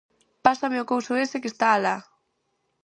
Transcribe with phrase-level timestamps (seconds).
[0.45, 1.97] Pásame o couso ese que está alá!